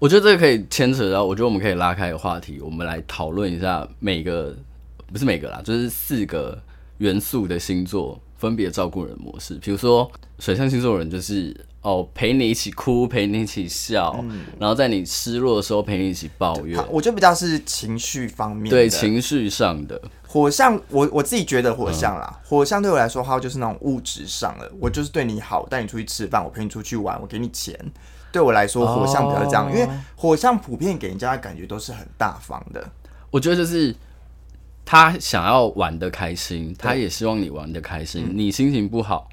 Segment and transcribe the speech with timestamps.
[0.00, 4.56] 我觉得这个可以牵扯到，我觉得我们可以拉开一个话题，我们来讨论一下每个
[5.12, 6.58] 不是每个啦，就是四个
[6.96, 9.56] 元素的星座分别照顾人模式。
[9.56, 16.82] 比如说水象星座的人就是哦，陪你一起哭，陪你一起笑，嗯、然后在你失落的时候陪你一起抱怨。
[16.90, 20.00] 我觉得比较是情绪方面的，对情绪上的。
[20.26, 27.78] 火象，我我自己觉得火象啦，嗯、火象对我来说，它就是那种物质上的，我就是对你好，带你出去吃饭，我陪你出去玩，我给你钱。
[28.32, 32.88] 对我来说，火象比较这样，哦、因为火象普遍给人家的感觉都是很大方的。
[33.30, 33.94] 我觉得就是
[34.84, 38.30] 他想要玩的开心，他也希望你玩的开心。
[38.32, 39.28] 你心情不好，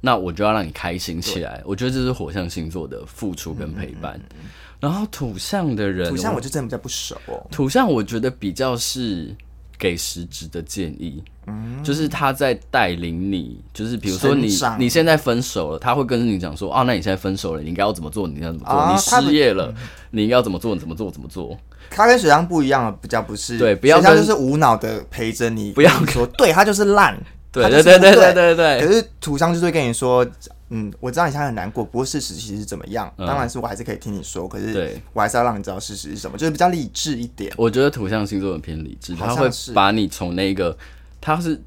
[0.00, 1.62] 那我就要让你开心起来。
[1.64, 4.16] 我觉得这是火象星座的付出跟陪伴。
[4.16, 4.50] 嗯嗯嗯，
[4.80, 7.46] 然后土象的人，土象我就真的比较不熟哦。
[7.50, 9.34] 土象我觉得比较是。
[9.78, 18.26] 给实质的建议，嗯，就是他在带领你，就是比如说你你现在分手了，他会跟你讲说，啊，那你现在分手了，你应该要怎么做？
[18.26, 18.74] 你应该怎么做？
[18.74, 19.72] 啊、你失业了，
[20.10, 20.74] 你应该要怎么做？
[20.74, 21.10] 你怎么做？
[21.10, 21.56] 怎么做？
[21.90, 27.16] 他跟水上不一样，比较不是对，不要他就是无脑的陪着你，不要说对他就是烂，
[27.52, 28.80] 对对对对对对对。
[28.80, 30.26] 可是土象就是会跟你说。
[30.68, 33.12] 嗯，我知道你现在很难过，不过事实其实是怎么样？
[33.18, 37.52] 嗯、当然是我还是可以听你说，可是我还是要让你知道事实是什么，就是比较理智一点。
[37.56, 40.76] 我觉得土象星座很偏理智，他会把你从那个，
[41.20, 41.62] 他是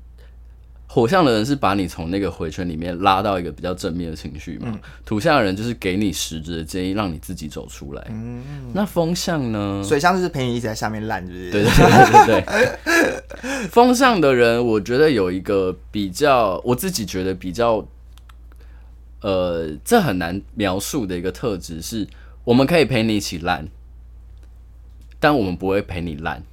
[0.86, 4.68] 火象的人是把你从那个回圈里面拉到一个比较正面的情绪嘛。
[4.70, 8.06] 嗯、土象的人就是给你实质的建议，让你自己走出来。
[8.10, 9.82] 嗯，那风象呢？
[9.82, 11.52] 水象就是陪你一直在下面烂，是不是？
[11.52, 13.68] 对对对对对。
[13.72, 17.88] 风象的人，我觉得有一个比较，我自己觉得比较。
[19.22, 22.08] 呃，这很难描述的一个特质是，
[22.44, 23.68] 我们可以陪你一起烂，
[25.20, 26.44] 但我们不会陪你烂。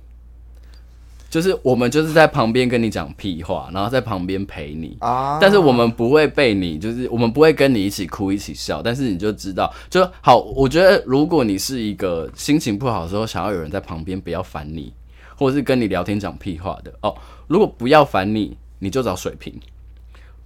[1.28, 5.38] 就是我们就是在旁边跟你讲屁话，然后在旁边陪你啊。
[5.40, 8.80] 但是我们不会被你，就是我们不会跟你一起哭一起笑。
[8.80, 10.38] 但是你就知道，就好。
[10.38, 14.92] 我觉得如果你是一个心情不好的时候，想要有人在旁边不要烦你，
[15.36, 17.14] 或者是跟你聊天讲屁话的哦。
[17.48, 19.52] 如果不要烦你，你就找水瓶。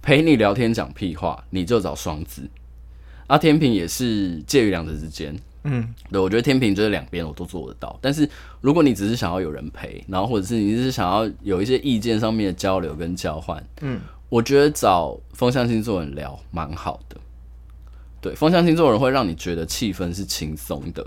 [0.01, 2.49] 陪你聊天讲屁话，你就找双子。
[3.27, 5.33] 啊，天平也是介于两者之间。
[5.63, 7.97] 嗯，对，我觉得天平就是两边我都做得到。
[8.01, 8.27] 但是
[8.61, 17.15] 如果你只是想要有人陪，然后或者是你是想要有一些意见上面的交流跟交换，嗯，我觉得找风象星座人聊蛮好的。
[18.19, 21.05] 对，风象星座人会让你觉得气氛是轻松的。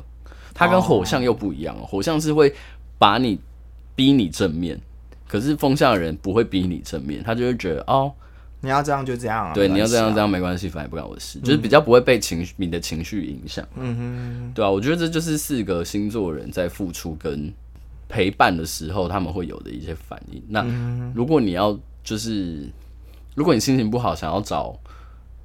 [0.55, 2.55] 他跟火象又不一样哦，火象是会
[2.97, 3.41] 把你
[3.97, 4.81] 逼你正面，
[5.27, 8.13] 可是风象的人不会逼你正面，他就会觉得哦。
[8.65, 17.53] 你要这样就这样啊，对，你要这样这样没关系，反正不关我的事，就是比较不会被情绪你的情绪影响，嗯哼，对啊，我觉得这就是四个星座人在付出跟
[18.09, 20.43] 陪伴的时候他们会有的一些反应。
[20.49, 20.65] 那
[21.15, 22.69] 如果你要就是，
[23.35, 24.77] 如果你心情不好，想要找。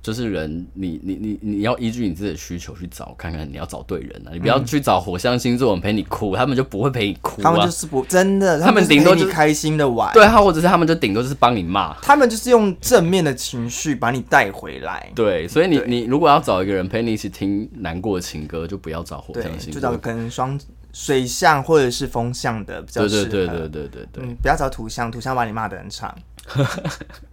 [0.02, 4.32] 就是人，你你你你要依据你自己的需求去找，看看你要找对人啊！
[4.32, 7.44] 你不要去找火象星座人陪你哭，他们就不会陪你哭啊。
[7.44, 10.14] 他们就是不真的，他们顶多就是开心的玩。
[10.14, 11.94] 对，他或者是他们就顶多就是帮你骂。
[12.02, 15.12] 他们就是用正面的情绪把你带回来。
[15.14, 20.58] 对，所以你你如果要找一个人陪你一起听难过的情歌，就不要找火象星座，就找跟双
[20.94, 23.26] 水象或者是风象的比较适合。
[23.26, 26.16] 对对对对对对对，嗯，不要找土象，土象把你骂的很惨。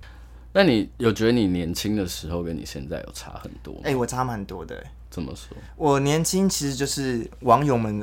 [0.57, 3.81] 那你有觉得你年轻的时候跟你现在有差很多吗？
[3.85, 4.83] 哎、欸，我差蛮多的。
[5.11, 5.55] 怎么说？
[5.77, 8.03] 我年轻其实就是网友们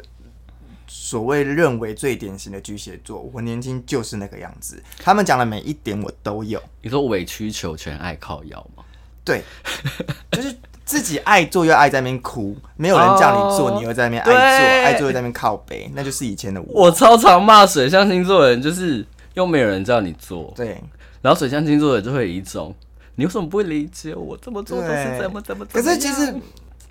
[0.88, 3.28] 所谓认为最典型的巨蟹座。
[3.34, 6.62] 我年轻就是那个样子，他们讲的每一点我都有。
[6.84, 8.84] 你说委曲求全、爱靠腰吗？
[9.26, 9.42] 对，
[10.30, 10.56] 就是
[10.86, 16.84] 自己爱做又爱在那边哭，没有人叫你做，你又在那边爱做，爱做又在那边靠背，那就是以前的我。
[16.84, 19.04] 我超常骂水象星座的人，就是
[19.34, 20.54] 又没有人叫你做。
[20.56, 20.80] 对。
[21.24, 22.76] 然后水象星座的就会有一种，
[23.16, 25.66] 你为什么不会理解我这么做都是怎么怎么？
[25.72, 26.36] 可是其实，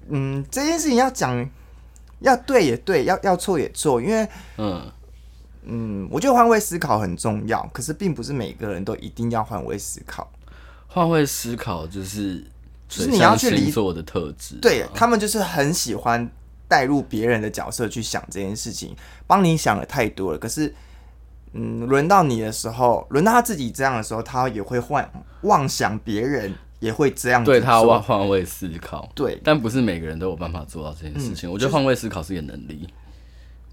[0.09, 1.47] 嗯，这件事情要讲，
[2.21, 4.27] 要对也对，要要错也错，因为，
[4.57, 4.91] 嗯
[5.65, 10.27] 嗯，我觉得换位思考很重要，可是并不是每个人都一定要换位思考。
[10.87, 12.43] 换位思考就是
[12.89, 16.27] 水象星座的特质，对他们就是很喜欢
[16.67, 18.97] 带入别人的角色去想这件事情，
[19.27, 20.75] 帮你想的太多了，可是。
[21.55, 25.07] 嗯，轮到你的时候，轮到他自己这样的时候，他也会幻
[25.43, 31.49] 妄想别人也会这样，对他换换位思考，对，但不是每个人都有办法做到这件事情。
[31.49, 32.89] 嗯，我觉得换位思考是一个能力，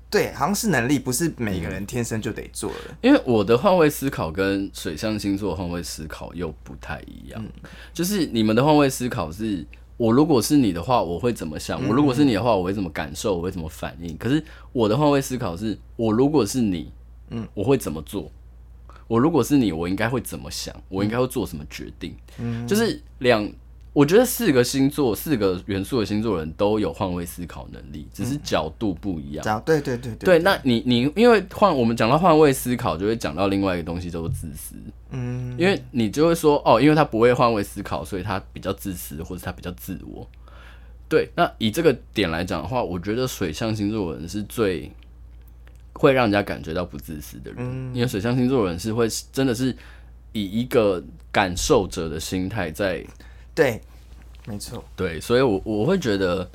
[0.10, 2.96] 对，好像是能力，不是每个人天生就得做的。
[3.02, 9.66] 因为我的换位思考跟水象星座换位思考又不太一样，嗯，就是你们的换位思考是，
[9.96, 11.82] 我如果是你的话，我会怎么想？
[11.88, 13.38] 我如果是你的话，我会怎么感受？
[13.38, 14.18] 我会怎么反应？
[14.18, 14.44] 可是
[14.74, 16.92] 我的换位思考是，我如果是你。
[17.30, 18.31] 嗯，我会怎么做？
[19.08, 20.76] 我如果是你，我应该会怎么想？
[20.88, 22.16] 我应该会做什么决定？
[22.38, 23.44] 嗯，就是两，
[23.94, 29.46] 我我觉得四个星座、四个元素的星座人都有换位思考能力，只是角度不一样。
[29.46, 30.40] 嗯、对对对对。
[30.40, 34.75] 对，那你你因为换我们讲到换位思考，就会讲到另外一个东西，叫做自私。
[35.10, 40.25] 嗯，因为你就会说哦，因为他不会换位思考，所以他比较自私，或者他比较自我。
[41.10, 44.90] 对，那以这个点来讲的话，我觉得水象星座的人是最
[46.00, 49.75] 会让人家感觉到不自私的人，嗯、因为水象星座的人是会真的是
[50.31, 53.06] 以一个感受者的心态在。
[53.54, 53.81] 对，
[54.48, 54.81] 没错。
[54.96, 56.50] 对，所以我，我我会觉得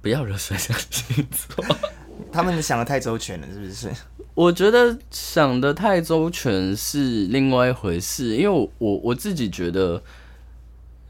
[0.00, 1.64] 不要惹水象星座，
[2.30, 3.90] 他们想的太周全了，是不是？
[4.34, 10.00] 我觉得想的太周全是另外一回事，因为我我我自己觉得，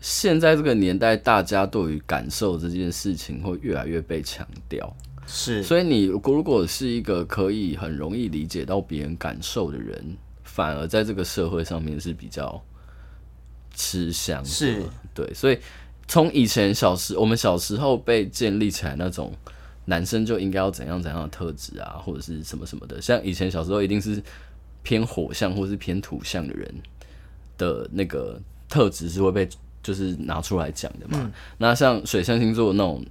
[0.00, 4.96] 现在这个年代，大家对于感受这件事情会越来越被强调。
[5.26, 12.62] 是，所以你如果如果是一个可以很容易理解到别人感受的人，反而在这个社会上面是比较。
[13.76, 15.58] 吃香是对，所以
[16.06, 19.32] 从以前小时我们小时候被建立起来那种
[19.86, 24.22] 男生就应该要怎样怎样的特质啊，或者是什么什么的，像以前小时候一定是
[24.84, 26.72] 偏火象或是偏土象的人
[27.58, 29.48] 的那个特质是会被
[29.82, 31.18] 就是拿出来讲的嘛。
[31.20, 33.04] 嗯、那像水象星座那种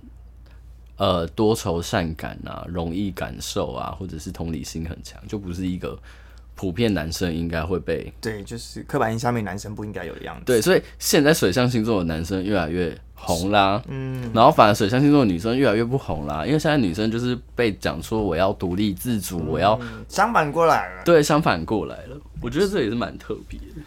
[0.97, 5.97] 呃多愁善感啊，容易感受啊，或者是同理心很强，就不是一个。
[6.55, 10.43] 普遍男生应该会被对，就是刻板印象下面男生不应该有的样子。
[10.45, 22.15] 对，所以现在水象星座的男生越来越红啦，嗯，然后反而水象星座的女生越来越不红啦，因为现在女生就是被讲说我要独立自主，嗯、我要相反过来了，对，相反过来了。
[22.39, 23.81] 我觉得这也是蛮特别的。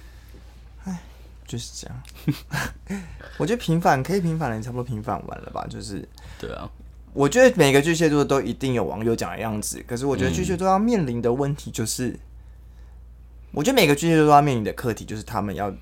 [0.87, 1.00] 哎，
[1.47, 3.00] 就是这样。
[3.38, 5.64] 我觉得平反可以平反了，你差不多平反完了吧？
[5.70, 6.06] 就是
[6.37, 6.69] 对啊。
[7.16, 12.14] 我觉得每个巨蟹座都一定有网友讲的样子，可是我觉得巨蟹座要面临的问题就是。
[13.52, 15.72] 我觉得每个巨蟹座都要面临的课题，就是他们要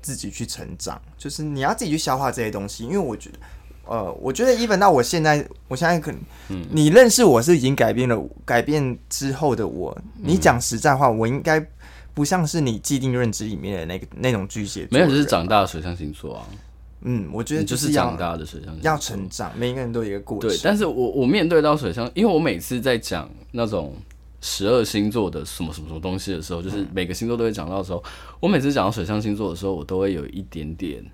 [0.00, 2.84] 自己去成长，就是你要自己去消化这些东西。
[2.84, 3.38] 因为我觉得，
[3.84, 11.62] 呃，我觉得 even 到我现在，我现在可能，你认识我是已经改变了，改变之后的我，你讲实在话，我应该
[12.14, 16.46] 不像是你既定认知里面的那个那种巨蟹座，没有，是长大的水象星座啊。
[17.02, 20.50] 嗯，我觉得就，就是长大的水象要成长，每一个人都有一个过程。
[20.50, 23.94] 对，但是我我面对到水象，因为我每次在讲那种。
[24.42, 28.02] 十二星座的什么什么什么东西的时候，就是每个星座都会讲到的时候，
[28.40, 31.04] 我每次讲到水象星座的时候，我都会有一点点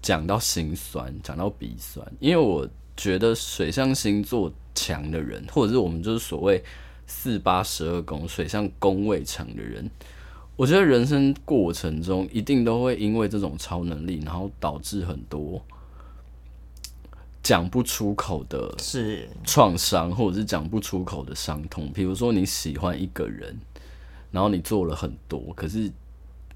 [0.00, 6.62] 讲到心酸，讲到鼻酸，因为我觉得水象星座强的人，或者是我们就是所谓
[7.08, 9.90] 四八十二宫水象宫位强的人，
[10.60, 15.58] 我觉得人生过程中一定都会因为这种超能力，然后导致很多。
[17.42, 21.90] 讲不出口的是创伤，或者是讲不出口的伤痛。
[21.94, 23.58] 比如说你喜欢一个人，
[24.30, 25.90] 然后你做了很多，可是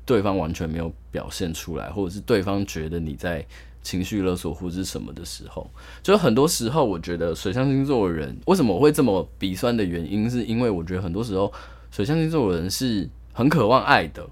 [0.05, 3.43] 对方完全没有表现出来，或者是对方觉得你在
[3.83, 5.67] 情绪勒索或者是什么的时候，
[6.03, 11.51] 就很多时候，我觉得水象星座的人为什么我会这么鼻酸的原因，是因为我觉得很多时候
[11.91, 14.27] 水象星座的人是很渴望爱的。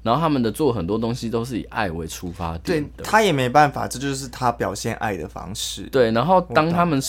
[0.00, 5.82] 然后他们的做很多东西都是以爱为出发点的，对，他也没办法，这就是他表现爱的方式。
[5.90, 7.02] 对，然后当他们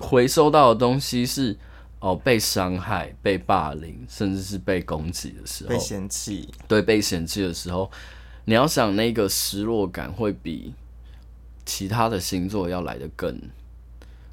[0.00, 1.56] 回收到的东西是
[2.00, 7.90] 哦被伤害、被霸凌，甚至是被攻击的时候，被嫌弃，对，被嫌弃的时候，
[8.44, 10.74] 你要想那个失落感会比
[11.64, 13.40] 其他的星座要来的更，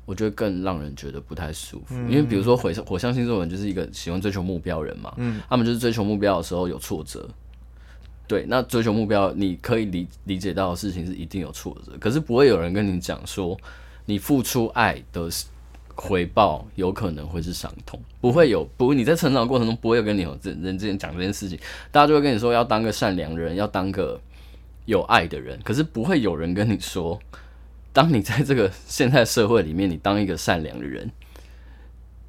[0.05, 1.95] 我觉得更让人觉得不太舒服。
[1.95, 7.27] 嗯、因为比如说火火象星座的人就是一个喜欢追求目标人嘛，嗯，他们就是追求目标的时候有挫折。
[8.27, 13.57] 对，那追求目标，你可以理理解到的事情是一定有挫折，可是不会有人跟你讲说，
[14.05, 15.29] 你付出爱的
[15.95, 21.59] 回报有可能会是伤痛，不会有，不会你在成长过程中不会有跟你有人之间讲这件事情，
[21.91, 24.17] 大家就会跟你说要当个善良的人，要当个
[24.85, 27.19] 有爱的人，可是不会有人跟你说，
[27.93, 31.11] 当你在这个现在社会里面，你当一个善良的人，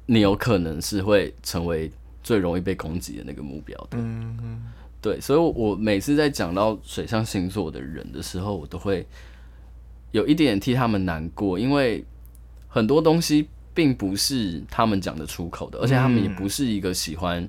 [0.05, 1.91] 你有可能是会成为
[2.21, 3.97] 最容易被攻击的那个目标的。
[3.97, 4.63] 嗯嗯。
[5.01, 9.05] 对，所以，我每次在讲到水象星座的人的时候，我都会
[10.11, 12.05] 有一点替他们难过，因为
[12.69, 17.47] 很多东西并不是他们讲得出口的，而且他们也不是一个喜欢。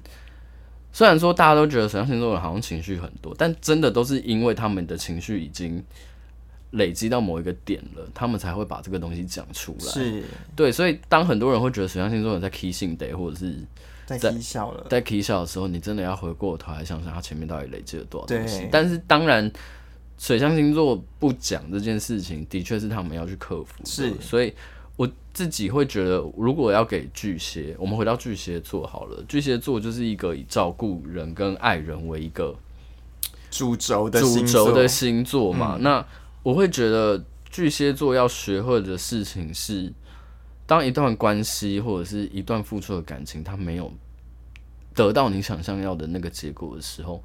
[0.92, 5.80] 虽然说大家都觉得水象星座的人好像情绪很多，但真的都是因为他们的情绪已经
[6.74, 9.86] 累积到某一个点了，他们才会把这个东西讲出来。
[9.86, 10.22] 是，
[10.54, 13.58] 对，所以当很多人会觉得水象星座人在 kissing day 或者是。
[14.06, 18.68] 在 K 笑了，在 K 笑的时候，你真的要回过头来想想，他前面到底累积了多少东西。
[18.70, 19.50] 但是当然，
[20.18, 23.86] 水象星座不讲这件事情，的确是他们要去克服的。
[23.86, 24.52] 是，所以
[24.96, 29.24] 我自己会觉得，如果要给巨蟹，我们回到巨蟹座好了。
[29.26, 32.54] 巨蟹座就是一个以照顾人跟爱人为一个
[33.50, 35.76] 主轴的主轴的星座嘛。
[35.78, 36.06] 嗯、那
[36.44, 39.92] 我会觉得巨蟹座要学会的事情是，
[40.64, 43.92] 当一段关系或者是一段付出的感情，它没有
[44.94, 47.20] 得到你想象要的那个结果的时候，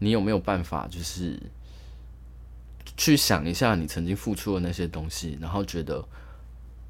[0.00, 1.38] 你有没有办法就是
[2.96, 6.04] 去想一下你曾经付出的那些东西，然后觉得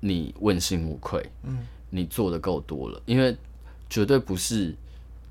[0.01, 1.59] 你问心无愧，嗯，
[1.91, 3.37] 你做的够多了，因为
[3.91, 4.75] 绝对不是。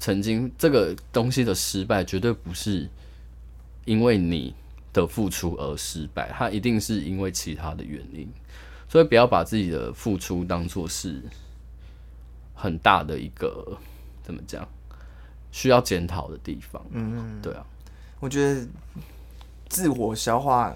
[0.04, 2.90] 曾经这个东西的失败，绝对不是
[3.86, 4.52] 因为你
[4.94, 8.28] 的付出而失败，它一定是因为其他的原因。
[8.88, 11.22] 所以不要把自己的付出当做是
[12.54, 13.78] 很大的一个
[14.22, 14.68] 怎么讲
[15.52, 16.86] 需要检讨的地方。
[16.92, 17.66] 嗯，对啊，
[18.20, 18.68] 我觉得
[19.70, 20.76] 自我消化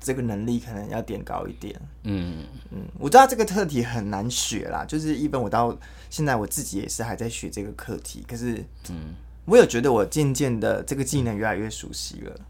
[0.00, 1.80] 这个能力可能要点高一点。
[2.02, 5.76] 嗯嗯，我知道这个课题很难学啦，就是一本我到。
[6.08, 9.12] 现在我自己也是还在学这个课题，可是，嗯，
[9.44, 12.40] 我有觉得我渐渐的这个技能越来越熟悉了。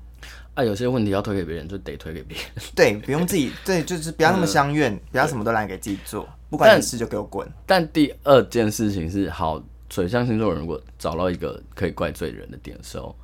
[0.57, 2.47] 啊，有些问题要推给别人，就得推给别人。
[2.75, 7.47] 对，不用自己， 对，就是不要那么相怨，嗯、不要什么都来给自己做，不管你事就给我滚。
[7.65, 13.15] 但第二件事情是，好，水象星座人如果找到一个可以怪罪人的点的时候，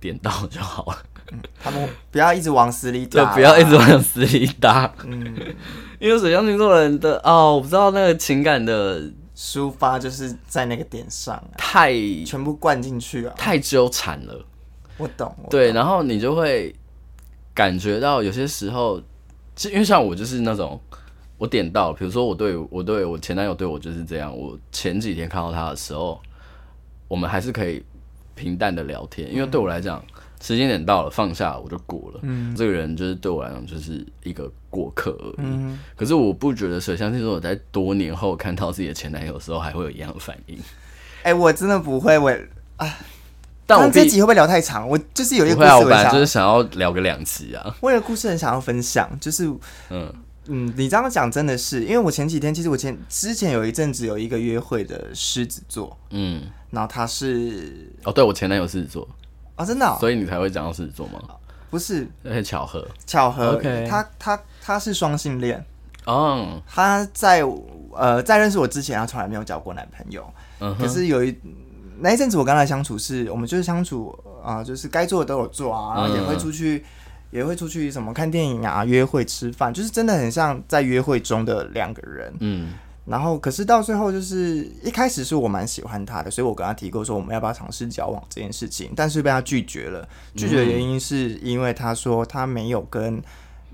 [0.00, 0.98] 点到就好了。
[1.30, 4.92] 嗯、他们不要一直往死里打，对，不要一直往死里打。
[5.04, 5.22] 嗯，
[5.98, 9.02] 因为水象星座人的哦，我不知道那个情感的。
[9.40, 11.92] 抒发就是在那个点上，啊，太
[12.24, 14.44] 全部灌进去了，太纠缠了。
[14.98, 16.74] 我懂，我懂，对，然后你就会
[17.54, 19.00] 感觉到有些时候，
[19.70, 20.78] 因为像我就是那种，
[21.38, 26.20] 我点到，比如说我对我对我前男友对我就是这样，我前几天看到他的时候，
[27.08, 27.82] 我们还是可以
[28.34, 30.04] 平淡的聊天，因为对我来讲。
[30.40, 32.20] 时间点到了，放下我就过了。
[32.22, 35.34] 嗯，这个人就是对我来讲就是一个过客而已。
[35.38, 40.56] 嗯，可是我不觉得水象星座我在多年后看到自己的前男友的时候还会有一样的反应。
[41.24, 42.30] 哎、欸，我真的不会，我
[42.76, 42.86] 啊，
[43.68, 44.88] 但我这集会不会聊太长？
[44.88, 47.76] 我就是有一个故事我，我本来就是想要聊个两集啊。
[47.80, 49.46] 我有个故事很想要分享，就是
[49.90, 50.10] 嗯
[50.46, 59.06] 嗯，你这样讲真的是，因为我前几天其实我前之前有一阵子有一个约会的狮子座，嗯，然后他是哦，对我前男友狮子座。
[59.54, 61.20] 啊、哦，真的、哦，所以你才会讲到狮子座吗？
[61.68, 63.56] 不是，那些巧合，巧合。
[63.56, 65.62] OK，他他他是双性恋，
[66.06, 67.44] 哦，他在
[67.92, 70.24] 呃在认识我之前，他从来没有交过男朋友。
[70.60, 71.36] 嗯，可是有一
[72.00, 82.32] 那一阵子我跟他相处是，我们就是相处啊、呃，就是该做的都有做啊，然后也会出去，嗯、也会出去什么看电影啊、约会、吃饭，就是真的很像在约会中的两个人。
[82.40, 82.72] 嗯。
[83.04, 90.06] 然后，可是到最后，就是一开始是我蛮喜欢他的，所以我跟他提过说我们要不要尝试交往这件事情，但是被他拒绝了。
[90.36, 93.18] 拒绝的原因是因为他说他没有跟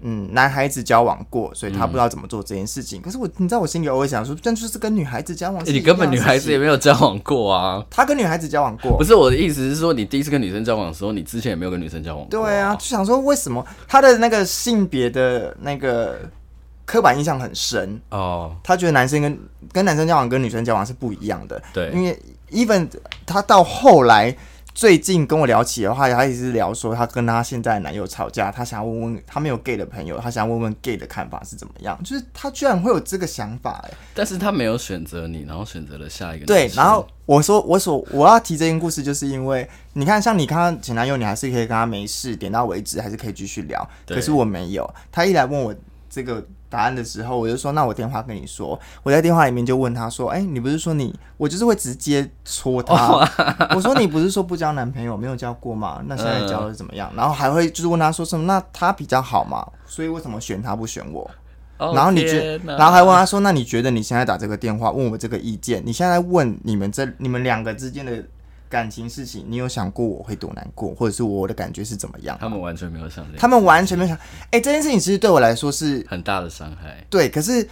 [0.02, 3.00] 嗯男孩子交往过，所以他不知道怎么做这件事情。
[3.00, 7.84] 嗯、可是我，你知道我心里偶尔想说，但就是跟女孩子交往，你根本女孩子也没有交往过啊。
[7.90, 12.30] 他跟女孩子交往过，不是我的意思是说，你第一次跟女生交往的时候，你之前也没有跟女生交往过。
[12.30, 16.18] 对啊，就想说为什么他的那个性别的那个。
[16.86, 18.52] 刻板印象很深哦，oh.
[18.62, 19.38] 他觉得男生跟
[19.72, 21.60] 跟男生交往跟女生交往是不一样的。
[21.72, 22.14] 对，因为
[22.50, 22.86] even
[23.24, 24.36] 他到后来
[24.74, 31.96] 最近跟我聊起的话，他一直聊说他跟他现在的男友吵架，他想要问问他没有 gay 的朋友，他想要问问 gay 的看法是怎么样。
[32.02, 36.46] 就是他居然会有这个想法哎，但是他没有选择你，然后选择了下一个。
[36.46, 43.88] 对，然后我说我所我要提这件故事，就是因为你看，像你看他前男友，你还是可以跟他没事点到为止，还是可以继续聊。
[44.06, 45.74] 可是我没有，他一来问我
[46.10, 46.44] 这个。
[46.74, 48.76] 答案的时候，我就说，那我电话跟你说。
[49.04, 51.14] 我在电话里面就问他说：“哎、欸，你不是说你……
[51.36, 53.20] 我就是会直接戳他。
[53.76, 56.02] 我说你不是说不交男朋友，没有交过吗？
[56.08, 57.12] 那现在交的怎么样？
[57.14, 58.44] 然后还会就是问他说什么？
[58.46, 59.64] 那他比较好嘛？
[59.86, 61.30] 所以为什么选他不选我？
[61.78, 65.80] 然后你觉，然后还问他说：那你觉得你现在打这个电话问我这个意见？
[65.86, 68.12] 你现在问你们这你们两个之间的。”
[68.68, 72.36] 感情事情，你有想过我会多难过，或者是我的感觉是怎么样？
[72.40, 74.16] 他们完全没有想，他们完全没有想。
[74.16, 77.04] 哎、欸，这件事情其实对我来说是很大的伤害。
[77.08, 77.68] 对，可是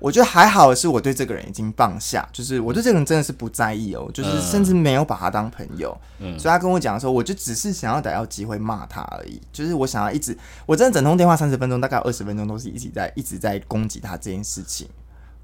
[0.00, 5.96] 我觉得还好的是，我对这个人已经放下，就是我对这个人真的是不在意哦，就是甚至没有把他当朋友。
[6.20, 9.40] 嗯，所以他跟我讲的时候，我就只是想要逮到机会骂他而已。
[9.52, 10.36] 就是我想要一直，
[10.66, 14.88] 我真的整通电话三十分钟，大概二十分钟都是一直在一直在攻击他这件事情。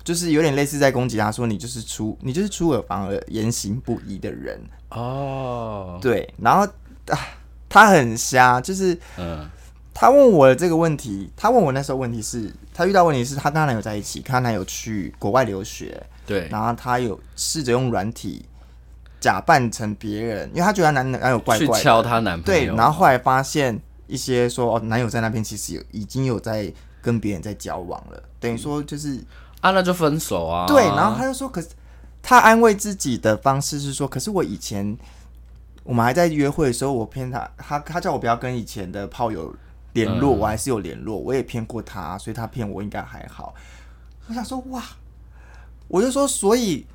[0.05, 5.93] 就是有点类似在攻击他，说你就是出你就是出尔反尔、言行不一的人哦。
[5.95, 6.03] Oh.
[6.03, 6.67] 对，然后
[7.07, 7.19] 啊，
[7.71, 9.49] 他很瞎，就是嗯，
[9.95, 18.45] 他问我的这个问题，他问我那时候问题是，他遇到问题是他跟他男友在一起，跟他男友去国外留学，对，然后他有试着用软体
[19.21, 26.71] 假扮成别人，因为他觉得他男男友怪怪敲他男朋友，对，然后后来发现一些说哦，男友在那边其实有已经有在
[27.01, 29.19] 跟别人在交往了，等于说就是。
[29.65, 30.67] 啊，那就分手啊！
[30.67, 31.69] 对，然后他就说，可是
[32.23, 34.95] 他安慰自己的方式是说，可是我以前
[35.85, 39.55] 我们还在约会的时候，我骗他，他他叫我不要跟以前的炮友
[39.95, 43.55] 联络，嗯、我还是有联络，我也骗过他，所以他骗我应该还好。
[44.27, 44.83] 我想说哇，
[45.89, 46.87] 我就说，所以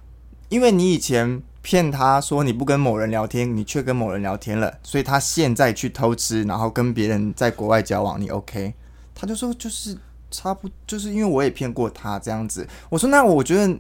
[0.50, 8.76] 因为你以前骗他说你不跟某人聊天，你却跟某人聊天了，所以他现在去偷吃，然后跟别人在国外交往，你 OK？
[9.16, 9.98] 他就说就是
[10.32, 12.68] 差不就是因为我也骗过他这样子。
[12.90, 13.80] 我说那我觉得你。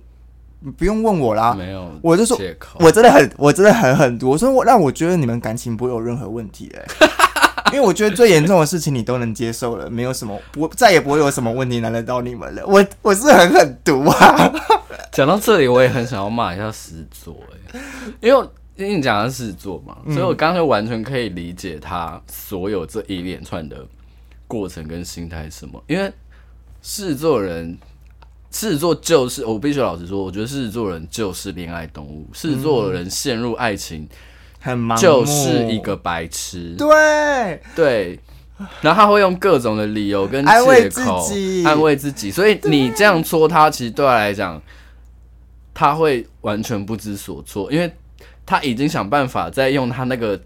[0.75, 2.37] 不用问我啦，没有，我就说，
[2.79, 4.31] 我真的很，我真的很很毒。
[4.31, 6.85] 我说我让我觉得你们感情不会有任何问题嘞，
[7.71, 12.67] 因为我觉得最严重的事情你都能接受了，没有什么，不再也不会有什么问题难得到你们了。
[12.67, 14.51] 我我是很狠毒啊。
[15.13, 17.37] 讲到这里，我也很想要骂一下狮子座，
[17.71, 17.79] 哎，
[18.19, 23.87] 因为因为你讲的是狮子座嘛，所以我刚才完全可以理解他所有这一连串的
[24.45, 26.11] 过程跟心态是什么，因为
[26.81, 27.77] 狮子座人。
[28.51, 32.27] 狮子座就是，我必须老实说，我觉得狮子座人就是恋爱动物。
[32.33, 34.09] 狮子座的人陷入爱情，
[34.59, 36.73] 很忙，就是一个白痴。
[36.75, 38.19] 对对，
[38.81, 42.31] 然后他会用各种的理由跟借口安慰自己，安慰自己。
[42.31, 44.59] 所以你这样说他，其实对他来讲，
[45.71, 47.93] 他会完全不知所措，因为
[48.47, 50.41] 他已经想办法在用他那个，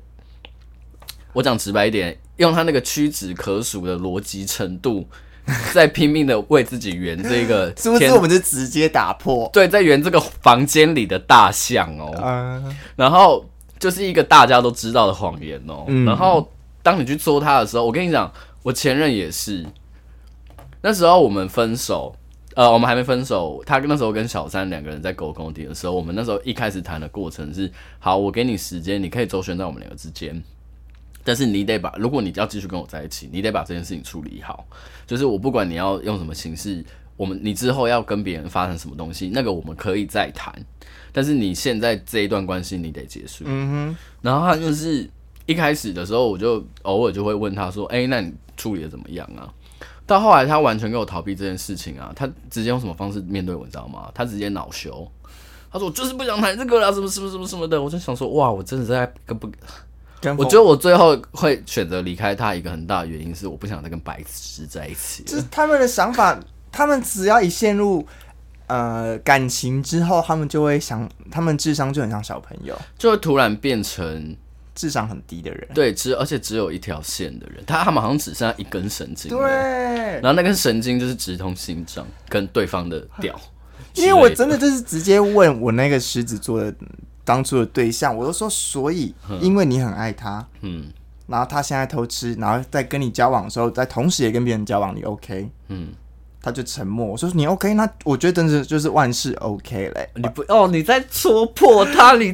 [1.32, 5.08] 我讲直白一点，用他那个屈指可数的逻辑程度。
[5.74, 9.50] 在拼命的为自己圆这个， 是不是我们就直接打破？
[9.52, 12.64] 对，在圆这个房间里的大象哦、
[12.96, 13.46] 然后
[13.78, 15.86] 就是一个大家都知道的谎言哦、喔。
[15.88, 16.50] 嗯、然后
[16.82, 18.32] 当你去戳他的时候，我跟你讲，
[18.64, 19.66] 我前任也是。
[20.82, 22.16] 那时候我们分手，
[22.56, 23.62] 呃，我们还没分手。
[23.66, 30.44] 他那时候跟小三两个人在狗公底的时候，我们那时候一开始谈的过程是：好，我给你时间，你可以周旋在我们两个之间。
[31.24, 34.66] 但是你得把，如果你要继续跟我在一起，你得把这件事情处理好。
[35.08, 36.84] 就是我不管你要用什么形式，
[37.16, 40.54] 我们你之后要跟别人发生什么东西，那个我们可以再谈。
[41.12, 43.44] 但是你现在这一段关系你得结束。
[43.48, 43.98] 嗯哼。
[44.22, 45.10] 然后他就是
[45.46, 49.48] 一开始的时候，我就偶尔就会问他说：“哎、欸，那你处理的怎么样啊？”
[50.06, 54.12] 到后来他完全给我逃避这件事情啊，他直接用什么方式面对我，你知道吗？
[54.14, 55.10] 他直接恼羞，
[55.72, 59.50] 他说：“我就是不想谈这个了，什么什么什么什么的。”我就想说：“哇，我真的在跟不。”
[60.38, 65.24] 我觉得我最后会选择离开他，一个很大的原因是我不想再跟白痴在一起。
[65.24, 66.40] 就是他们的想法，
[66.72, 68.06] 他们只要一陷入
[68.68, 74.36] 呃感情之后，他们就会想，他们智商就很像小朋友，就会突然变成
[74.74, 75.68] 智商很低的人。
[75.74, 79.30] 对，只而且只有一条线的人，他他们好像只剩下一根神经。
[79.30, 79.42] 对，
[80.22, 83.40] 然后那根神经就是直通心脏跟对方的屌。
[83.96, 86.74] 因为我真的就是直接问我那个狮子座的。
[87.26, 90.92] 当初的对象，我都说，所以因为你很爱他，嗯，
[91.28, 95.50] 然后他现在偷吃，然后在跟你交往的时候，在同时也跟别人交往，你 OK？
[95.70, 95.90] 嗯，
[96.42, 97.06] 他就沉默。
[97.06, 100.10] 我说你 OK，那我觉得真是就是万事 OK 嘞。
[100.16, 102.34] 你不哦，你在戳破他，你。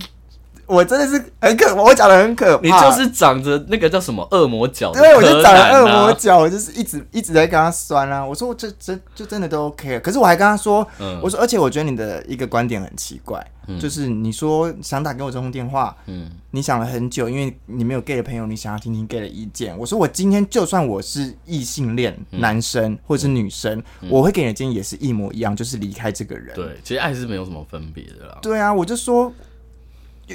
[0.70, 2.64] 我真的是很可，我讲的很可怕。
[2.64, 8.24] 你就是长着那个叫什么恶魔角，对，我就长了恶魔角，我就是一直一直在跟他酸啊。
[8.24, 19.76] 我说我这这就真的都 OK，了可是我还跟他说，嗯、我说而且我觉得你的一个观点很奇怪，嗯、就是你说想打给我这通电话，嗯，你想了很久，因为你没有 gay 的朋友，你想要听听 gay 的意见。
[19.76, 26.54] 我说我今天就算我是异性恋男生或者是女生，嗯、我会给你的建议也是一模一样，就是离开这个人。
[26.54, 28.38] 对，其实爱是没有什么分别的啦。
[28.44, 29.34] 对啊，我就说。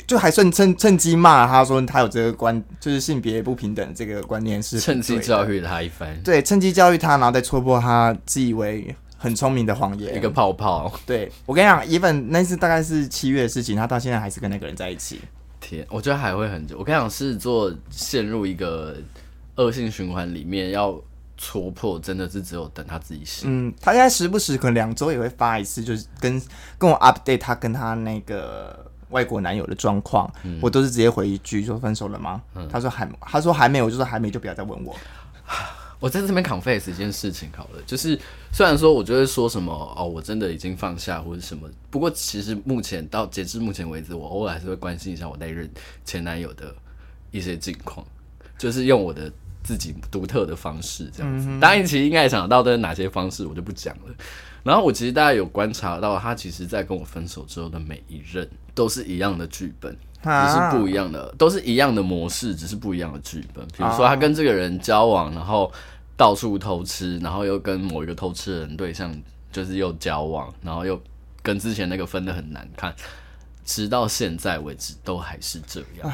[0.06, 10.92] 就还算趁趁机骂他说他有这个观，就是性别不平等这个观念是趁机教育他一番，对，趁机教育他，然后再戳破他自以为很聪明的谎言，一个泡泡。
[11.06, 15.20] 对，我跟你讲，一份那次大概是七月的事情，他到现在还是跟那个人在一起。
[15.60, 16.76] 天，我觉得还会很久。
[16.78, 18.96] 我跟你讲，狮子座陷入一个
[19.54, 21.00] 恶性循环里面，要
[21.38, 23.48] 戳破真的是只有等他自己醒。
[23.48, 26.42] 嗯，他现在时不时可能两周也会发一次，就是跟
[26.76, 28.90] 跟我 update 他跟他那个。
[29.14, 32.42] 外国男友的状况，嗯、我都是直接回一句说分手了吗？
[32.56, 34.94] 嗯、他说还，他说还没有，我就说还没，就不要再问我。
[36.00, 38.18] 我在这边 confess 一件事情好了，就是
[38.52, 45.70] 虽然说我就会说什么哦，我真的已经放下或者什么，不过其实目前到截至目前为止，我偶尔还是会关心一下我那任
[46.04, 46.74] 前男友的
[47.30, 48.04] 一些近况，
[48.58, 51.46] 就是用我的自己独特的方式这样子。
[51.58, 54.14] 当然、其实应该也想得到的是哪些方式，我就不讲了。
[54.62, 63.64] 然后我其实大家有观察到，他其实在跟我分手之后的每一任都是一样的剧本，只是不一样的，都是一样的模式，只是不一样的剧本。
[63.68, 65.72] 比如说他跟这个人交往，然后
[66.16, 69.14] 到处偷吃，然后又跟某一个偷吃的人对象
[69.52, 71.00] 就是又交往，然后又
[71.42, 72.94] 跟之前那个分的很难看，
[73.64, 76.12] 直到现在为止都还是这样。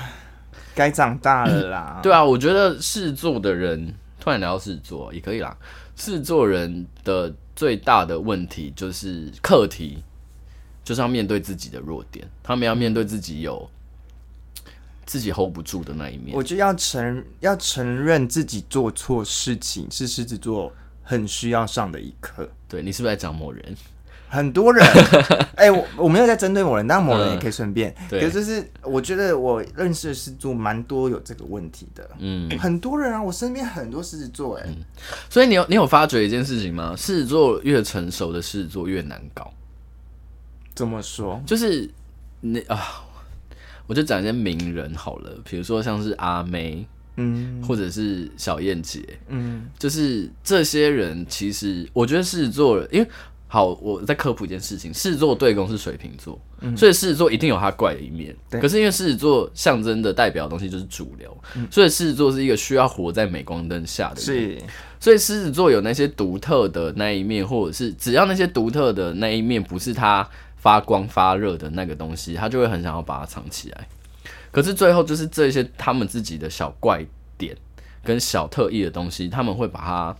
[0.75, 2.01] 该长大了啦。
[2.05, 5.57] 对啊，我觉得试做的人突然聊到试做也可以啦。
[5.97, 7.33] 狮子座人的。
[7.57, 10.03] 最大的问题就是课题，
[10.91, 12.29] 就是要面对自己的弱点。
[12.43, 13.71] 他们要面对自己有
[15.07, 16.37] 自己 hold 不住的那一面。
[16.37, 20.73] 我就要承要承认自己做错事情，是狮子座
[21.05, 22.51] 很需要上的一课。
[22.69, 23.65] 对，你是不是在讲某人？
[24.29, 24.85] 很多人，
[25.55, 27.95] 哎、欸，我我没有在针对某人，但某人也可以顺便。
[28.09, 32.11] 对，可是就是我觉得我认识的狮子座蛮多有这个问题的。
[32.19, 34.77] 嗯，很多人啊，我身边很多狮子座，哎、嗯，
[35.29, 36.97] 所以你有你有发觉一件事情吗？
[36.97, 39.53] 狮子座越成熟的狮子座越难搞。
[40.81, 41.39] 怎么说？
[41.45, 41.87] 就是
[42.41, 43.05] 那啊，
[43.87, 53.07] 我就讲一些名人好了，比如说像是阿妹，嗯，或者是小燕姐，嗯，就是这些人，其实我觉得狮子座，因为。
[53.53, 58.33] 好，我在科普一件事情：狮子座对宫是水瓶座，嗯、所以狮子座一定有他怪的一面。
[58.49, 64.25] 可是因为狮子座象征的代表的东西就是主流，嗯、所以狮子座是一个需要活在镁光灯下的人。
[64.25, 64.63] 是，
[65.01, 73.89] 所以狮子座有那些独特的那一面，或者是只要那些独特的那一面不是他发光发热的那个东西，他就会很想要把它藏起来。
[74.53, 77.05] 可是最后就是这些他们自己的小怪
[77.37, 77.57] 点
[78.05, 80.17] 跟小特异的东西，他们会把它。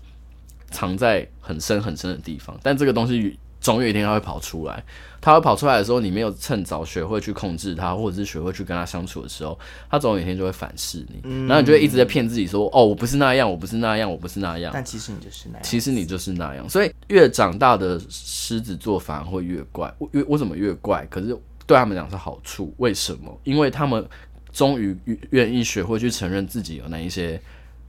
[0.73, 4.83] 藏在很深很深的地方，但这个东西总有一天它会跑出来。
[5.23, 9.59] 它会跑出来的时候，你没有趁早学会去控制它，或者是学会去跟它相处的时候，
[9.91, 11.21] 它总有一天就会反噬你。
[11.25, 15.63] 嗯、然后你就会一直在骗自己说：“哦，我不是那样，我不是那样，我不是那样。”但其实你就是那样。
[15.63, 16.67] 其实你就是那样。
[16.67, 19.95] 所以越长大的狮子座反而会越怪。
[19.99, 21.07] 为为什么越怪？
[21.11, 22.73] 可是对他们讲是好处。
[22.79, 23.39] 为什么？
[23.45, 24.03] 因为他们
[24.51, 24.97] 终于
[25.33, 27.39] 愿意学会去承认自己有那一些。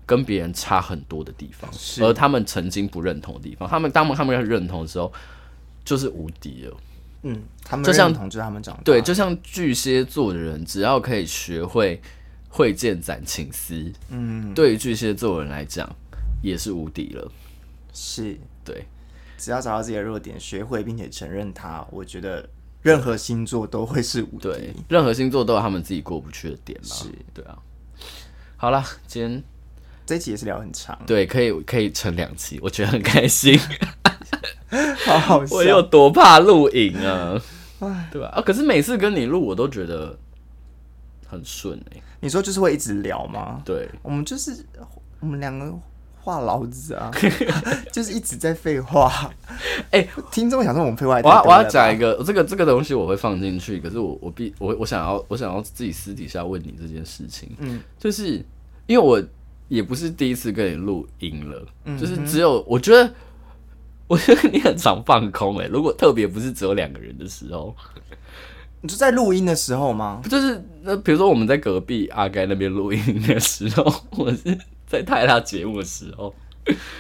[0.04, 5.10] 跟别人差很多的地方，而他们曾经不认同的地方，他们当他们要认同的时候，
[5.84, 6.78] 就是无敌了。
[7.24, 8.82] 嗯，他们就像同就他们长大。
[8.84, 12.02] 对，就像巨蟹座的人，只要可以学会
[12.50, 15.88] 会见斩情丝，嗯，对于巨蟹座的人来讲，
[16.42, 17.32] 也是无敌了。
[17.94, 18.86] 是，对，
[19.38, 22.50] 只要找到自己的弱点，学会并且承认它，我觉得
[22.82, 24.40] 任何星座都会是无敌。
[24.40, 26.96] 对，任何星座都有他们自己过不去的点嘛。
[26.96, 27.58] 是，对啊。
[28.58, 29.44] 好了，今天。
[30.04, 33.58] 这一期也是聊很长，对，可以可以成两期，我觉得很开心，
[35.06, 35.56] 好好笑。
[35.56, 37.40] 我有多怕录影啊，
[38.12, 38.30] 对吧？
[38.30, 40.18] 啊，可是每次跟你录，我都觉得
[41.28, 42.02] 很顺哎。
[42.20, 43.62] 你说就是会一直聊吗？
[43.66, 44.66] 对，我们就是
[45.20, 45.74] 我们两个
[46.20, 47.12] 话痨子啊，
[47.92, 49.32] 就是一直在废话。
[49.90, 58.44] 哎、欸，听众想说我们废话，我要我要讲一个这个这个东西我会放进去，可是我我必我我想要我想要自己私底下问你这件事情，嗯，就是
[58.88, 59.22] 因为我。
[59.72, 63.10] 也不是第一次跟你录音了，嗯、就是只有我觉得，
[64.12, 65.70] 我觉得你很常放空哎、欸。
[65.70, 67.74] 如果特别不是只有两个人的时候，
[68.82, 70.22] 你就在录音的时候吗？
[70.30, 76.36] 就是那比如说我们在隔壁阿该那边录音的时候，或者是在泰拉节目的时候，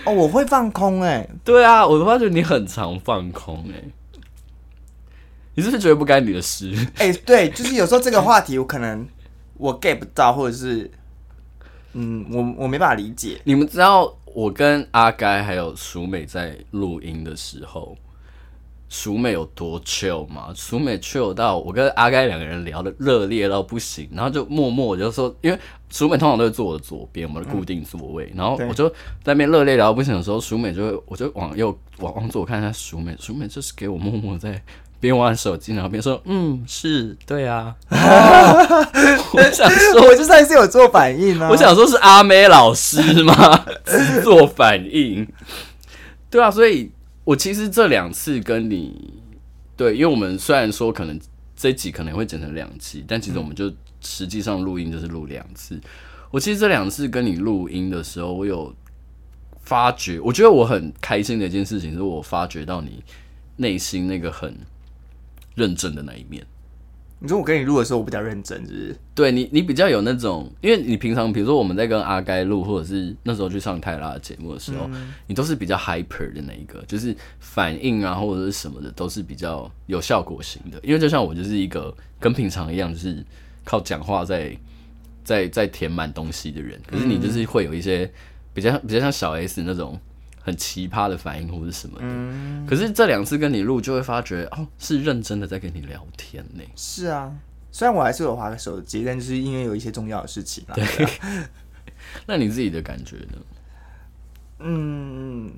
[0.06, 1.30] 哦，我会放空哎、欸。
[1.44, 3.92] 对啊，我发觉你很常放空哎、欸。
[5.56, 6.74] 你是不是觉得不干你的事？
[6.96, 9.06] 哎、欸，对，就是有时候这个话题我可能
[9.58, 10.90] 我 get 不到，或者是。
[11.94, 13.42] 嗯，我我没办法理解。
[13.44, 17.98] 你们知道我跟阿该还有淑美在录音的时候，
[18.90, 20.54] 淑美有多 chill 吗？
[20.56, 25.58] 淑美 chill 到我跟阿该两个人聊的热烈到不行，然后就默默我就说，因为
[25.90, 28.90] 淑美通常都会坐我的左边，我们的固定座位，嗯、然后我就
[29.24, 34.62] 在那边热烈聊到不行的时候，淑美就会，我就往右往往左看一下淑美，淑美就是给我默默在。
[35.02, 37.76] 边玩手机，然后边说：“嗯，是对啊。
[37.90, 37.98] 啊
[39.34, 41.50] ”我想说，我就上一次有做反应啊。
[41.50, 43.66] 我想说，是阿妹老师吗？
[44.24, 45.28] 做反应。
[46.30, 46.92] 对啊，所以
[47.24, 49.16] 我其实这两次跟你
[49.76, 51.20] 对，因为我们虽然说可能
[51.56, 55.82] 这一集可能会剪成两期，但其实我们就实际上录音就是录两次。
[56.30, 58.72] 我其实这两次跟你录音的时候，我有
[59.64, 63.04] 发觉，我觉得我很开心的一件事情，是我发觉到你
[63.56, 64.56] 内心那个很。
[65.56, 66.46] 认真的那一面，
[67.20, 68.96] 你说我跟你录的时候，我比较认真，是不是？
[69.14, 80.80] 对你，你比较有那种，因为你平常比如说我们在跟阿该录，或者是那时候去上泰拉的节目的时候，嗯、你都是比较 hyper 的那一个，就是反应啊或者是什么的都是比较有效果型的。
[80.84, 83.24] 因为就像我就是一个跟平常一样，就是
[83.64, 84.58] 靠讲话在
[85.24, 88.12] 在在填满东西的人，可是你就是会有一些
[88.54, 90.00] 比较比较像小 S 那种。
[90.42, 96.64] 很奇葩的反应或者什么的，嗯、可是这两次跟你录就会发觉哦，是认真的在跟你聊天呢。
[96.76, 97.32] 是啊，
[97.72, 100.76] 虽然我还是有划个手机，但就是因为有一些重要的事情啦。
[100.76, 101.08] 对，
[102.26, 103.38] 那你自己的感觉呢？
[104.60, 105.52] 嗯。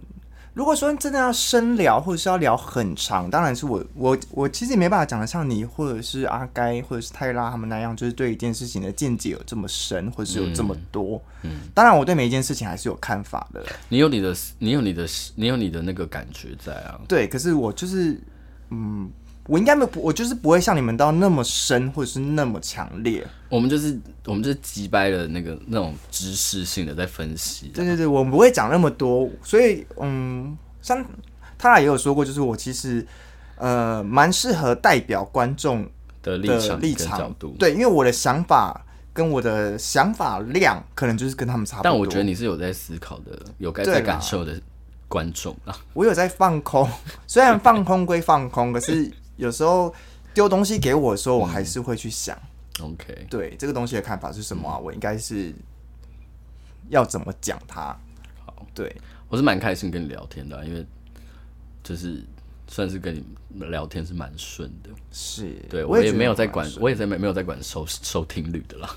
[0.53, 11.19] 如果说真的要深聊，或者是要聊很长，当然是我我我其实也没办法讲得像你，或者是阿该，或者是泰拉他们那样，就是对一件事情的见解有这么深，或者是有这么多。
[11.41, 13.65] 嗯，嗯当然我对每一件事情还是有看法的。
[13.89, 16.99] 你有你的，你有你的，你有你的那个感觉在啊。
[17.07, 18.21] 对，可是我就是，
[18.69, 19.09] 嗯，
[19.47, 23.25] 我应该没，我就是不会像你们到那么深，或者是那么强烈。
[23.49, 27.67] 我们就是我们就是击败了那个那种知识性的在分析。
[27.67, 29.29] 对对对，我们不会讲那么多。
[29.43, 31.05] 所以嗯，像
[31.57, 33.05] 他俩也有说过，就是我其实
[33.57, 35.85] 呃蛮适合代表观众
[36.21, 37.53] 的立场立场角度。
[37.59, 41.91] 对，因为我的想法跟我的想法量可能就是跟他们差不多。
[41.91, 44.57] 但我觉得你是有在思考的，有该在感受的
[45.09, 45.75] 观众啊。
[45.93, 46.89] 我有在放空，
[47.27, 49.11] 虽然放空归放空，可是。
[49.43, 49.93] 有时候
[50.33, 52.37] 丢东西给我的时候，我还是会去想、
[52.79, 54.77] 嗯、，OK，对这个东西的看法是什么啊？
[54.79, 55.53] 嗯、我应该是
[56.89, 57.95] 要怎么讲它？
[58.45, 58.95] 好，对。
[59.27, 60.85] 我是蛮开心跟你聊天的、啊，因为
[61.83, 62.23] 就是
[62.67, 63.23] 算是跟你
[63.65, 68.95] 聊天是蛮顺的，是对我也没有在管，我也在没没有在管收收听率的啦。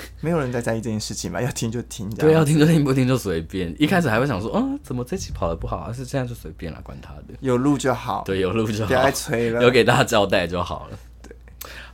[0.20, 1.40] 没有人在在意这件事情吧？
[1.40, 3.74] 要听就听，对，要听就听，不听就随便。
[3.78, 5.78] 一开始还会想说，嗯，怎么这期跑得不好？
[5.86, 8.22] 而是这样就随便了，管他的，有录就好。
[8.24, 10.98] 对，有录就好，催了，有给大家交代就好了。
[11.22, 11.34] 对，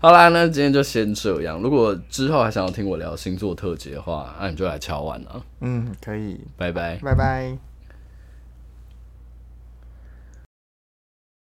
[0.01, 1.61] 好啦，那今天就先这样。
[1.61, 5.43] 如果之后还想要听我聊星座特辑的话，那你就来敲碗了。
[5.61, 7.74] 嗯，可以，拜拜，拜拜。